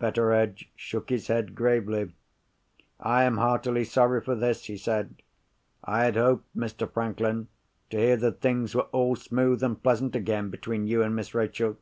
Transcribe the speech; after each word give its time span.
Betteredge 0.00 0.68
shook 0.74 1.10
his 1.10 1.28
head 1.28 1.54
gravely. 1.54 2.10
"I 2.98 3.22
am 3.22 3.36
heartily 3.36 3.84
sorry 3.84 4.20
for 4.20 4.34
this," 4.34 4.64
he 4.64 4.76
said. 4.76 5.22
"I 5.84 6.02
had 6.02 6.16
hoped, 6.16 6.56
Mr. 6.56 6.90
Franklin, 6.90 7.46
to 7.90 7.96
hear 7.98 8.16
that 8.16 8.40
things 8.40 8.74
were 8.74 8.88
all 8.90 9.14
smooth 9.14 9.62
and 9.62 9.80
pleasant 9.80 10.16
again 10.16 10.50
between 10.50 10.88
you 10.88 11.04
and 11.04 11.14
Miss 11.14 11.36
Rachel. 11.36 11.76